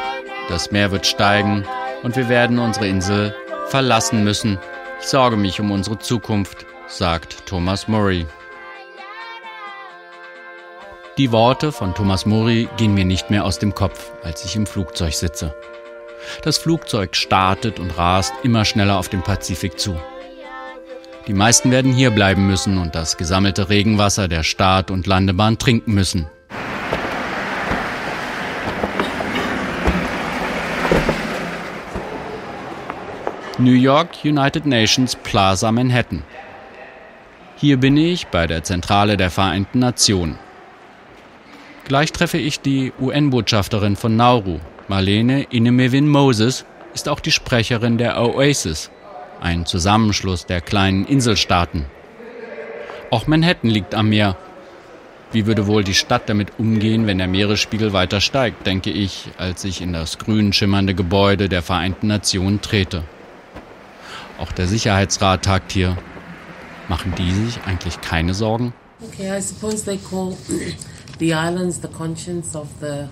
[0.48, 1.66] Das Meer wird steigen
[2.02, 3.34] und wir werden unsere Insel
[3.68, 4.58] verlassen müssen.
[5.00, 8.26] Ich sorge mich um unsere Zukunft, sagt Thomas Murray.
[11.18, 14.66] Die Worte von Thomas Murray gehen mir nicht mehr aus dem Kopf, als ich im
[14.66, 15.54] Flugzeug sitze.
[16.42, 20.00] Das Flugzeug startet und rast immer schneller auf den Pazifik zu.
[21.30, 25.94] Die meisten werden hier bleiben müssen und das gesammelte Regenwasser der Start- und Landebahn trinken
[25.94, 26.26] müssen.
[33.58, 36.24] New York United Nations Plaza Manhattan.
[37.54, 40.36] Hier bin ich bei der Zentrale der Vereinten Nationen.
[41.84, 48.20] Gleich treffe ich die UN-Botschafterin von Nauru, Marlene Inemewin Moses, ist auch die Sprecherin der
[48.20, 48.90] Oasis,
[49.40, 51.86] ein Zusammenschluss der kleinen Inselstaaten.
[53.10, 54.36] Auch Manhattan liegt am Meer.
[55.32, 59.64] Wie würde wohl die Stadt damit umgehen, wenn der Meeresspiegel weiter steigt, denke ich, als
[59.64, 63.04] ich in das grün schimmernde Gebäude der Vereinten Nationen trete.
[64.38, 65.96] Auch der Sicherheitsrat tagt hier.
[66.88, 68.72] Machen die sich eigentlich keine Sorgen?
[69.00, 70.36] Okay, I suppose they call
[71.18, 73.08] the islands the conscience of the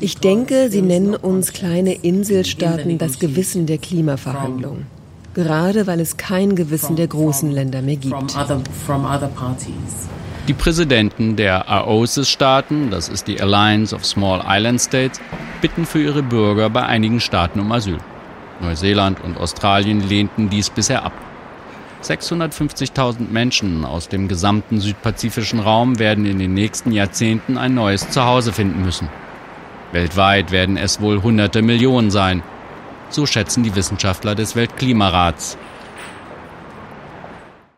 [0.00, 4.86] ich denke, sie nennen uns kleine Inselstaaten das Gewissen der Klimaverhandlungen.
[5.34, 8.14] Gerade weil es kein Gewissen der großen Länder mehr gibt.
[10.48, 15.20] Die Präsidenten der AOSIS-Staaten, das ist die Alliance of Small Island States,
[15.60, 17.98] bitten für ihre Bürger bei einigen Staaten um Asyl.
[18.60, 21.12] Neuseeland und Australien lehnten dies bisher ab.
[22.02, 28.52] 650.000 Menschen aus dem gesamten südpazifischen Raum werden in den nächsten Jahrzehnten ein neues Zuhause
[28.52, 29.08] finden müssen.
[29.92, 32.42] Weltweit werden es wohl hunderte Millionen sein.
[33.10, 35.58] So schätzen die Wissenschaftler des Weltklimarats.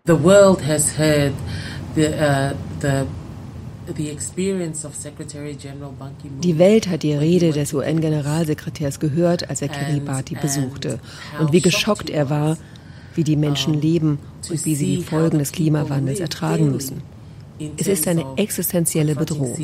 [0.05, 1.33] The world has heard
[1.95, 3.07] the, uh, the
[3.89, 4.17] die
[6.59, 11.01] Welt hat die Rede des UN-Generalsekretärs gehört, als er Kiribati besuchte.
[11.41, 12.57] Und wie geschockt er war,
[13.15, 17.03] wie die Menschen leben und wie sie die Folgen des Klimawandels ertragen müssen.
[17.77, 19.57] Es ist eine existenzielle Bedrohung.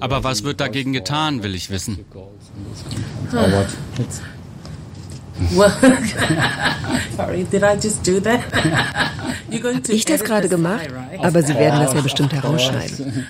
[0.00, 1.98] Aber was wird dagegen getan, will ich wissen.
[9.88, 13.26] Ich das gerade gemacht, aber Sie werden das ja bestimmt herausschneiden.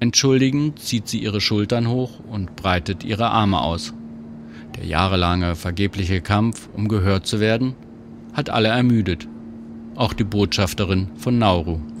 [0.00, 3.94] Entschuldigend zieht sie ihre Schultern hoch und breitet ihre Arme aus.
[4.76, 7.74] Der jahrelange vergebliche Kampf, um gehört zu werden,
[8.32, 9.28] hat alle ermüdet.
[9.94, 11.78] Auch die Botschafterin von Nauru.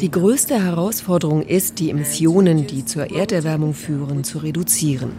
[0.00, 5.12] Die größte Herausforderung ist, die Emissionen, die zur Erderwärmung führen, zu reduzieren.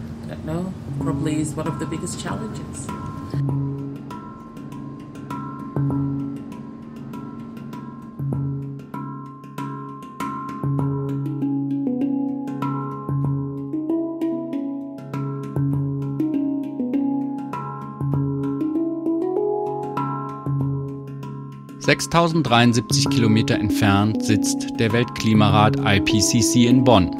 [21.90, 27.10] 6073 Kilometer entfernt sitzt der Weltklimarat IPCC in Bonn.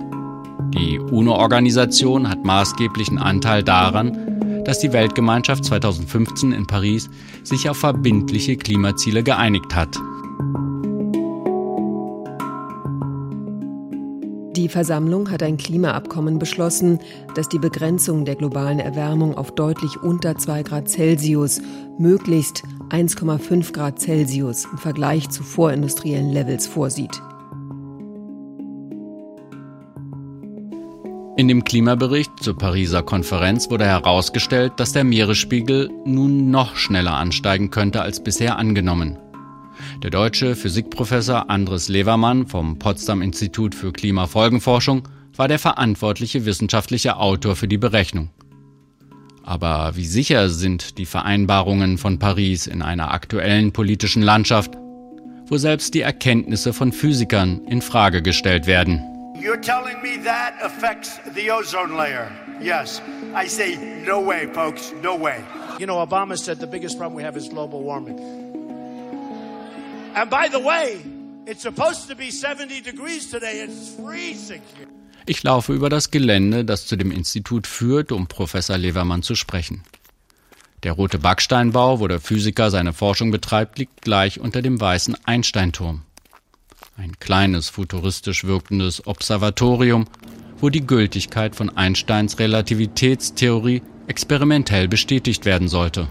[0.72, 7.10] Die UNO-Organisation hat maßgeblichen Anteil daran, dass die Weltgemeinschaft 2015 in Paris
[7.42, 9.96] sich auf verbindliche Klimaziele geeinigt hat.
[14.54, 17.00] Die Versammlung hat ein Klimaabkommen beschlossen,
[17.34, 21.60] das die Begrenzung der globalen Erwärmung auf deutlich unter 2 Grad Celsius,
[21.98, 27.22] möglichst 1,5 Grad Celsius im Vergleich zu vorindustriellen Levels vorsieht.
[31.36, 37.70] In dem Klimabericht zur Pariser Konferenz wurde herausgestellt, dass der Meeresspiegel nun noch schneller ansteigen
[37.70, 39.18] könnte als bisher angenommen.
[40.02, 47.56] Der deutsche Physikprofessor Andres Levermann vom Potsdam Institut für Klimafolgenforschung war der verantwortliche wissenschaftliche Autor
[47.56, 48.30] für die Berechnung.
[49.42, 54.76] Aber wie sicher sind die Vereinbarungen von Paris in einer aktuellen politischen Landschaft?
[55.50, 59.00] wo selbst die Erkenntnisse von Physikern in Frage gestellt werden.
[59.34, 62.30] You're telling me that affects the ozone layer?
[62.60, 63.02] Yes.
[63.34, 63.76] I say
[64.06, 65.42] no way, folks, no way.
[65.78, 68.18] You know, Obama said the biggest problem we have is global warming.
[70.14, 71.00] And by the way,
[71.46, 73.60] it's supposed to be 70 degrees today.
[73.60, 74.62] It's freezing.
[75.30, 79.84] Ich laufe über das Gelände, das zu dem Institut führt, um Professor Levermann zu sprechen.
[80.82, 86.02] Der rote Backsteinbau, wo der Physiker seine Forschung betreibt, liegt gleich unter dem weißen Einsteinturm.
[86.96, 90.08] Ein kleines, futuristisch wirkendes Observatorium,
[90.58, 96.08] wo die Gültigkeit von Einsteins Relativitätstheorie experimentell bestätigt werden sollte.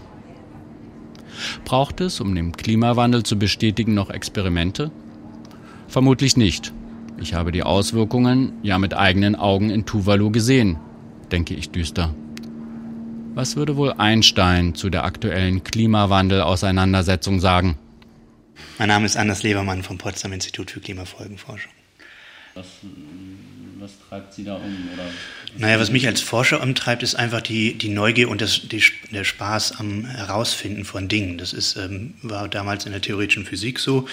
[1.66, 4.90] Braucht es, um den Klimawandel zu bestätigen, noch Experimente?
[5.88, 6.72] Vermutlich nicht.
[7.20, 10.78] Ich habe die Auswirkungen ja mit eigenen Augen in Tuvalu gesehen,
[11.30, 12.14] denke ich düster.
[13.34, 17.78] Was würde wohl Einstein zu der aktuellen Klimawandel-Auseinandersetzung sagen?
[18.78, 21.70] Mein Name ist Anders Lebermann vom Potsdam Institut für Klimafolgenforschung.
[22.54, 22.66] Was,
[23.78, 24.88] was treibt Sie da um?
[24.94, 25.04] Oder
[25.58, 29.24] naja, was mich als Forscher umtreibt, ist einfach die, die Neugier und das, die, der
[29.24, 31.38] Spaß am Herausfinden von Dingen.
[31.38, 34.08] Das ist, ähm, war damals in der theoretischen Physik so.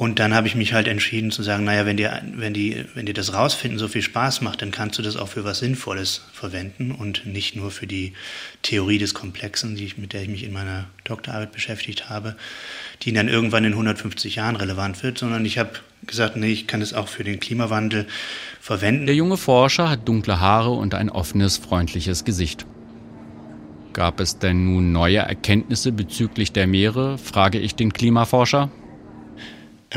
[0.00, 3.04] Und dann habe ich mich halt entschieden zu sagen, naja, wenn dir, wenn, die, wenn
[3.04, 6.24] dir das Rausfinden so viel Spaß macht, dann kannst du das auch für was Sinnvolles
[6.32, 8.14] verwenden und nicht nur für die
[8.62, 12.34] Theorie des Komplexen, die ich, mit der ich mich in meiner Doktorarbeit beschäftigt habe,
[13.02, 15.72] die dann irgendwann in 150 Jahren relevant wird, sondern ich habe
[16.06, 18.06] gesagt, nee, ich kann es auch für den Klimawandel
[18.58, 19.04] verwenden.
[19.04, 22.64] Der junge Forscher hat dunkle Haare und ein offenes, freundliches Gesicht.
[23.92, 28.70] Gab es denn nun neue Erkenntnisse bezüglich der Meere, frage ich den Klimaforscher.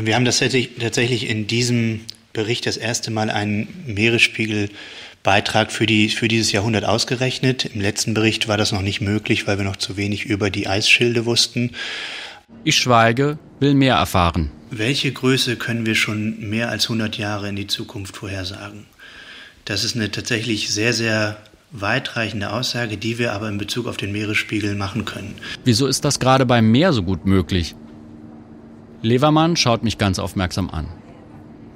[0.00, 2.00] Wir haben das tatsächlich in diesem
[2.32, 7.66] Bericht das erste Mal einen Meeresspiegelbeitrag für, die, für dieses Jahrhundert ausgerechnet.
[7.66, 10.66] Im letzten Bericht war das noch nicht möglich, weil wir noch zu wenig über die
[10.66, 11.70] Eisschilde wussten.
[12.64, 14.50] Ich schweige, will mehr erfahren.
[14.70, 18.86] Welche Größe können wir schon mehr als 100 Jahre in die Zukunft vorhersagen?
[19.64, 21.36] Das ist eine tatsächlich sehr, sehr
[21.70, 25.36] weitreichende Aussage, die wir aber in Bezug auf den Meeresspiegel machen können.
[25.64, 27.74] Wieso ist das gerade beim Meer so gut möglich?
[29.04, 30.86] Levermann schaut mich ganz aufmerksam an.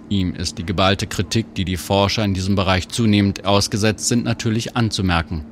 [0.09, 4.77] Ihm ist die geballte Kritik, die die Forscher in diesem Bereich zunehmend ausgesetzt sind, natürlich
[4.77, 5.45] anzumerken.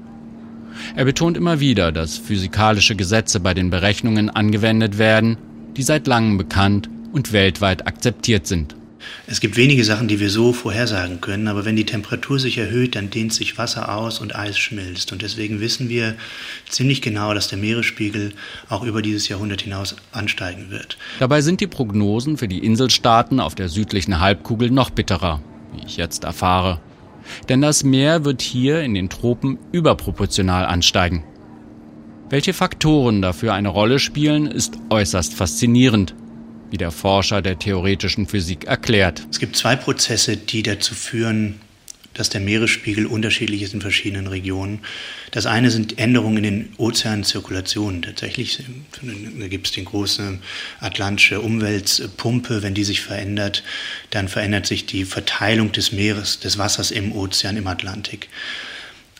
[0.95, 5.37] Er betont immer wieder, dass physikalische Gesetze bei den Berechnungen angewendet werden,
[5.77, 8.76] die seit langem bekannt und weltweit akzeptiert sind.
[9.29, 12.95] Es gibt wenige Sachen, die wir so vorhersagen können, aber wenn die Temperatur sich erhöht,
[12.95, 15.11] dann dehnt sich Wasser aus und Eis schmilzt.
[15.13, 16.15] Und deswegen wissen wir
[16.69, 18.33] ziemlich genau, dass der Meeresspiegel
[18.69, 20.97] auch über dieses Jahrhundert hinaus ansteigen wird.
[21.19, 25.43] Dabei sind die Prognosen für die Inselstaaten auf der südlichen Halbkugel noch bitterer,
[25.75, 26.81] wie ich jetzt erfahre.
[27.49, 31.25] Denn das Meer wird hier in den Tropen überproportional ansteigen.
[32.31, 36.15] Welche Faktoren dafür eine Rolle spielen, ist äußerst faszinierend
[36.71, 39.27] wie der Forscher der theoretischen Physik erklärt.
[39.31, 41.61] Es gibt zwei Prozesse, die dazu führen,
[42.17, 44.81] dass der Meeresspiegel unterschiedlich ist in verschiedenen Regionen.
[45.33, 48.01] Das eine sind Änderungen in den Ozeanzirkulationen.
[48.01, 48.63] Tatsächlich
[49.51, 50.39] gibt es die große
[50.81, 52.63] atlantische Umweltpumpe.
[52.63, 53.63] Wenn die sich verändert,
[54.11, 58.29] dann verändert sich die Verteilung des Meeres, des Wassers im Ozean, im Atlantik.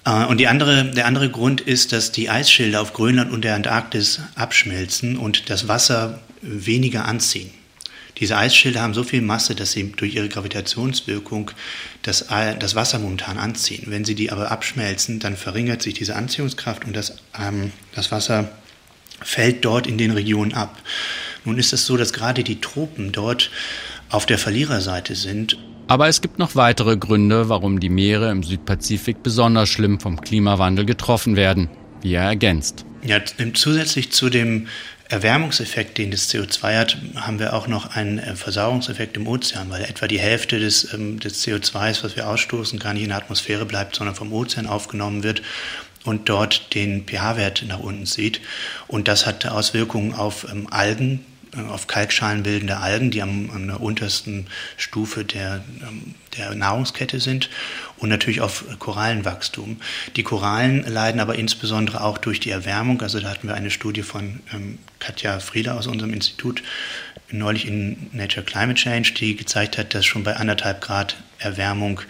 [0.07, 4.21] Äh, und andere, der andere Grund ist, dass die Eisschilde auf Grönland und der Antarktis
[4.37, 7.51] abschmelzen und das Wasser weniger anziehen.
[8.19, 11.51] Diese Eisschilde haben so viel Masse, dass sie durch ihre Gravitationswirkung
[12.03, 12.27] das,
[12.59, 13.85] das Wasser momentan anziehen.
[13.89, 18.51] Wenn sie die aber abschmelzen, dann verringert sich diese Anziehungskraft und das, ähm, das Wasser
[19.21, 20.81] fällt dort in den Regionen ab.
[21.45, 23.51] Nun ist es so, dass gerade die Tropen dort
[24.11, 25.59] auf der Verliererseite sind.
[25.89, 30.87] Aber es gibt noch weitere Gründe, warum die Meere im Südpazifik besonders schlimm vom Klimawandel
[30.87, 31.69] getroffen werden,
[32.01, 32.85] wie er ergänzt.
[33.05, 33.21] Ja,
[33.55, 34.67] zusätzlich zu dem
[35.09, 39.85] Erwärmungseffekt, den das CO2 hat, haben wir auch noch einen äh, Versauerungseffekt im Ozean, weil
[39.85, 43.67] etwa die Hälfte des, ähm, des CO2, was wir ausstoßen, gar nicht in der Atmosphäre
[43.67, 45.43] bleibt, sondern vom Ozean aufgenommen wird
[46.05, 48.41] und dort den pH-Wert nach unten zieht.
[48.89, 51.25] Und das hat Auswirkungen auf ähm, Algen,
[51.57, 57.49] äh, auf kalkschalenbildende Algen, die am, an der untersten Stufe der, ähm, der Nahrungskette sind
[57.99, 59.79] und natürlich auf Korallenwachstum.
[60.17, 63.01] Die Korallen leiden aber insbesondere auch durch die Erwärmung.
[63.03, 66.63] Also da hatten wir eine Studie von ähm, Katja Frieder aus unserem Institut
[67.31, 72.01] neulich in Nature Climate Change, die gezeigt hat, dass schon bei anderthalb Grad Erwärmung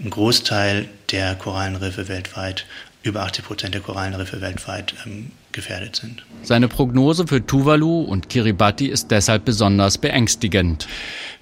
[0.00, 2.66] ein Großteil der Korallenriffe weltweit
[3.02, 6.24] über 80 Prozent der Korallenriffe weltweit ähm, gefährdet sind.
[6.42, 10.86] Seine Prognose für Tuvalu und Kiribati ist deshalb besonders beängstigend.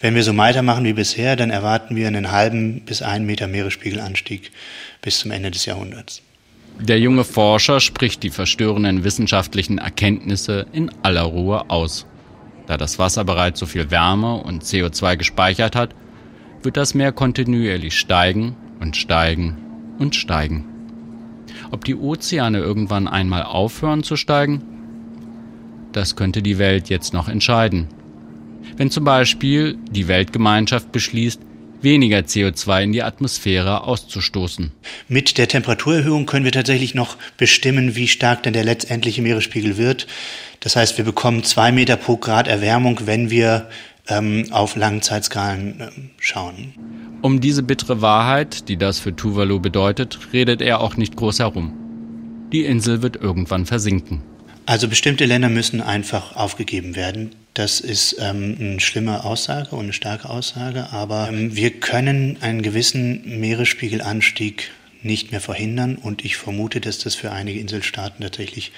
[0.01, 4.51] Wenn wir so weitermachen wie bisher, dann erwarten wir einen halben bis einen Meter Meeresspiegelanstieg
[5.03, 6.23] bis zum Ende des Jahrhunderts.
[6.79, 12.07] Der junge Forscher spricht die verstörenden wissenschaftlichen Erkenntnisse in aller Ruhe aus.
[12.67, 15.95] Da das Wasser bereits so viel Wärme und CO2 gespeichert hat,
[16.63, 19.59] wird das Meer kontinuierlich steigen und steigen
[19.99, 20.65] und steigen.
[21.71, 24.63] Ob die Ozeane irgendwann einmal aufhören zu steigen?
[25.93, 27.89] Das könnte die Welt jetzt noch entscheiden.
[28.81, 31.39] Wenn zum Beispiel die Weltgemeinschaft beschließt,
[31.83, 34.73] weniger CO2 in die Atmosphäre auszustoßen.
[35.07, 40.07] Mit der Temperaturerhöhung können wir tatsächlich noch bestimmen, wie stark denn der letztendliche Meeresspiegel wird.
[40.61, 43.69] Das heißt, wir bekommen zwei Meter pro Grad Erwärmung, wenn wir
[44.09, 46.73] ähm, auf langen Zeitskalen äh, schauen.
[47.21, 51.75] Um diese bittere Wahrheit, die das für Tuvalu bedeutet, redet er auch nicht groß herum.
[52.51, 54.23] Die Insel wird irgendwann versinken.
[54.65, 57.35] Also bestimmte Länder müssen einfach aufgegeben werden.
[57.55, 62.63] Das ist ähm, eine schlimme Aussage und eine starke Aussage, aber ähm, wir können einen
[62.63, 64.71] gewissen Meeresspiegelanstieg
[65.03, 68.73] nicht mehr verhindern und ich vermute, dass das für einige Inselstaaten tatsächlich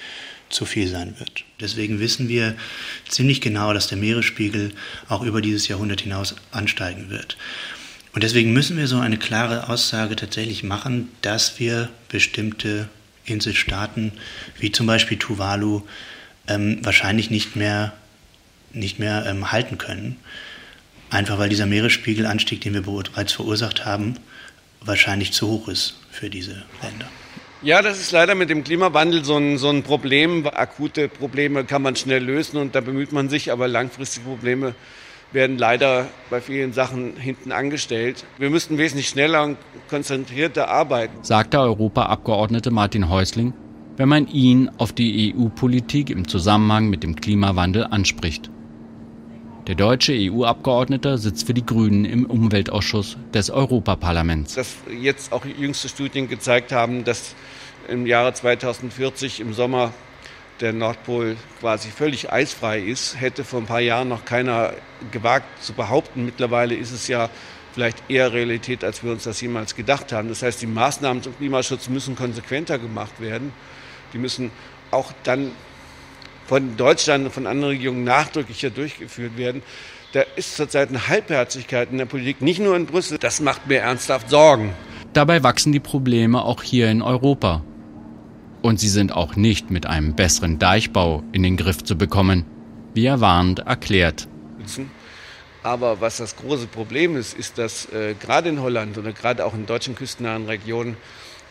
[0.49, 1.43] zu viel sein wird.
[1.59, 2.55] Deswegen wissen wir
[3.07, 4.71] ziemlich genau, dass der Meeresspiegel
[5.09, 7.37] auch über dieses Jahrhundert hinaus ansteigen wird.
[8.13, 12.87] Und deswegen müssen wir so eine klare Aussage tatsächlich machen, dass wir bestimmte
[13.25, 14.11] Inselstaaten
[14.59, 15.81] wie zum Beispiel Tuvalu
[16.47, 17.93] ähm, wahrscheinlich nicht mehr,
[18.73, 20.17] nicht mehr ähm, halten können.
[21.09, 24.15] Einfach weil dieser Meeresspiegelanstieg, den wir bereits verursacht haben,
[24.81, 27.07] wahrscheinlich zu hoch ist für diese Länder.
[27.61, 30.45] Ja, das ist leider mit dem Klimawandel so ein, so ein Problem.
[30.47, 34.75] Akute Probleme kann man schnell lösen und da bemüht man sich, aber langfristige Probleme
[35.31, 38.25] werden leider bei vielen Sachen hinten angestellt.
[38.37, 39.57] Wir müssten wesentlich schneller und
[39.89, 41.23] konzentrierter arbeiten.
[41.23, 43.53] Sagt der Europaabgeordnete Martin Häusling,
[43.97, 48.49] wenn man ihn auf die EU-Politik im Zusammenhang mit dem Klimawandel anspricht.
[49.67, 54.55] Der deutsche EU-Abgeordnete sitzt für die Grünen im Umweltausschuss des Europaparlaments.
[54.55, 57.33] Dass jetzt auch jüngste Studien gezeigt haben, dass
[57.87, 59.93] im Jahre 2040 im Sommer
[60.59, 64.73] der Nordpol quasi völlig eisfrei ist, hätte vor ein paar Jahren noch keiner
[65.11, 66.25] gewagt zu behaupten.
[66.25, 67.29] Mittlerweile ist es ja
[67.73, 70.27] vielleicht eher Realität, als wir uns das jemals gedacht haben.
[70.27, 73.53] Das heißt, die Maßnahmen zum Klimaschutz müssen konsequenter gemacht werden.
[74.11, 74.51] Die müssen
[74.91, 75.51] auch dann
[76.53, 79.63] von Deutschland und von anderen Regierungen nachdrücklicher durchgeführt werden.
[80.11, 83.17] Da ist zurzeit eine Halbherzigkeit in der Politik, nicht nur in Brüssel.
[83.17, 84.71] Das macht mir ernsthaft Sorgen.
[85.13, 87.63] Dabei wachsen die Probleme auch hier in Europa.
[88.61, 92.45] Und sie sind auch nicht mit einem besseren Deichbau in den Griff zu bekommen,
[92.93, 94.27] wie er warnend erklärt.
[95.63, 99.55] Aber was das große Problem ist, ist, dass äh, gerade in Holland oder gerade auch
[99.55, 100.97] in deutschen küstennahen Regionen,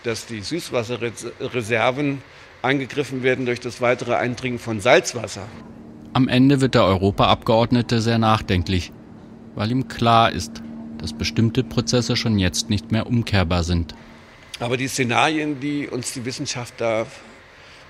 [0.05, 2.23] dass die Süßwasserreserven
[2.63, 5.47] angegriffen werden durch das weitere Eindringen von Salzwasser.
[6.13, 8.93] Am Ende wird der Europaabgeordnete sehr nachdenklich,
[9.55, 10.63] weil ihm klar ist,
[10.99, 13.95] dass bestimmte Prozesse schon jetzt nicht mehr umkehrbar sind.
[14.61, 17.07] Aber die Szenarien, die uns die Wissenschaft da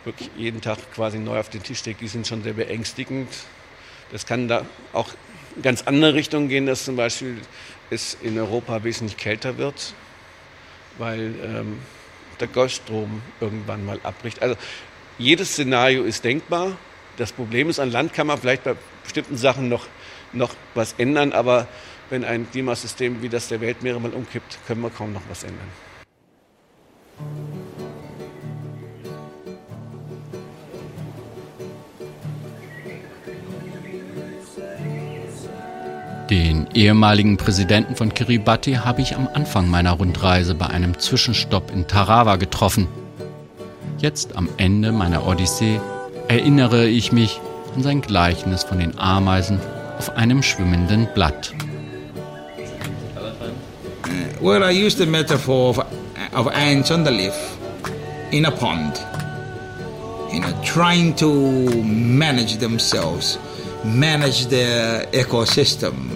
[0.05, 3.29] wirklich jeden Tag quasi neu auf den Tisch legt, die sind schon sehr beängstigend.
[4.11, 5.11] Das kann da auch
[5.57, 7.37] in ganz andere Richtungen gehen, dass zum Beispiel
[7.91, 9.95] es in Europa wesentlich kälter wird,
[10.99, 11.79] weil ähm,
[12.43, 14.43] der Golfstrom irgendwann mal abbricht.
[14.43, 14.57] Also
[15.17, 16.77] jedes Szenario ist denkbar.
[17.17, 19.87] Das Problem ist, an Land kann man vielleicht bei bestimmten Sachen noch,
[20.33, 21.69] noch was ändern, aber
[22.11, 25.69] wenn ein Klimasystem wie das der Weltmeere mal umkippt, können wir kaum noch was ändern.
[36.33, 41.87] Den ehemaligen Präsidenten von Kiribati habe ich am Anfang meiner Rundreise bei einem Zwischenstopp in
[41.87, 42.89] Tarawa getroffen.
[43.99, 45.79] Jetzt am Ende meiner Odyssee
[46.29, 47.39] erinnere ich mich
[47.77, 49.61] an sein Gleichnis von den Ameisen
[49.99, 51.53] auf einem schwimmenden Blatt.
[54.41, 55.85] Well, I used the metaphor of,
[56.33, 57.35] of ants on the leaf
[58.31, 58.99] in a pond,
[60.33, 61.29] you know, trying to
[61.85, 63.39] manage themselves,
[63.85, 66.12] manage their ecosystem,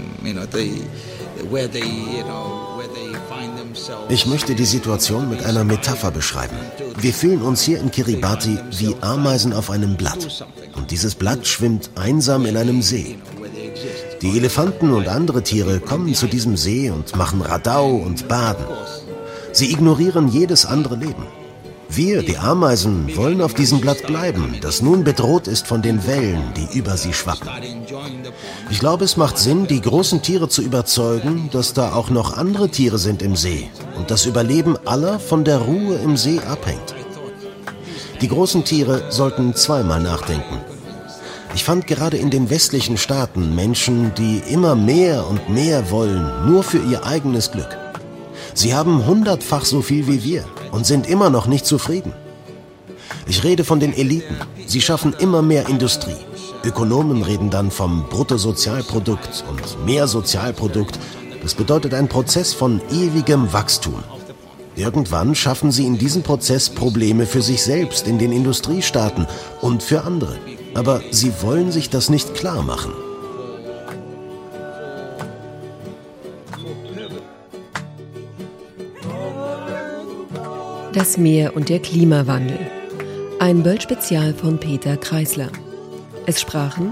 [4.09, 6.57] Ich möchte die Situation mit einer Metapher beschreiben.
[6.99, 10.45] Wir fühlen uns hier in Kiribati wie Ameisen auf einem Blatt.
[10.74, 13.18] Und dieses Blatt schwimmt einsam in einem See.
[14.22, 18.64] Die Elefanten und andere Tiere kommen zu diesem See und machen Radau und baden.
[19.53, 21.27] Sie ignorieren jedes andere Leben.
[21.89, 26.43] Wir, die Ameisen, wollen auf diesem Blatt bleiben, das nun bedroht ist von den Wellen,
[26.57, 27.49] die über sie schwappen.
[28.70, 32.68] Ich glaube, es macht Sinn, die großen Tiere zu überzeugen, dass da auch noch andere
[32.68, 36.95] Tiere sind im See und das Überleben aller von der Ruhe im See abhängt.
[38.20, 40.61] Die großen Tiere sollten zweimal nachdenken.
[41.55, 46.62] Ich fand gerade in den westlichen Staaten Menschen, die immer mehr und mehr wollen, nur
[46.62, 47.86] für ihr eigenes Glück.
[48.57, 50.42] Sie haben hundertfach so viel wie wir
[50.72, 52.14] und sind immer noch nicht zufrieden.
[53.26, 54.34] Ich rede von den Eliten.
[54.66, 56.16] Sie schaffen immer mehr Industrie.
[56.64, 60.98] Ökonomen reden dann vom Bruttosozialprodukt und mehr Sozialprodukt.
[61.42, 64.02] Das bedeutet ein Prozess von ewigem Wachstum.
[64.74, 69.26] Irgendwann schaffen sie in diesem Prozess Probleme für sich selbst in den Industriestaaten
[69.61, 70.38] und für andere.
[70.74, 72.92] Aber sie wollen sich das nicht klar machen.
[80.97, 82.59] Das Meer und der Klimawandel.
[83.38, 85.51] Ein Böll-Spezial von Peter Kreisler.
[86.24, 86.90] Es sprachen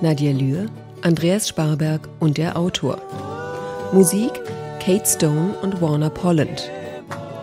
[0.00, 0.66] Nadia Lühr,
[1.02, 3.00] Andreas Sparberg und der Autor.
[3.92, 4.32] Musik
[4.80, 6.72] Kate Stone und Warner Polland.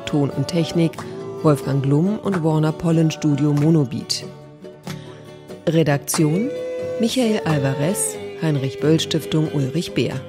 [0.06, 0.91] Ton und Technik
[1.41, 4.26] Wolfgang Glum und Warner Polland Studio Monobeat.
[5.70, 6.49] Redaktion
[6.99, 10.20] Michael Alvarez, Heinrich Böll Stiftung Ulrich Beer.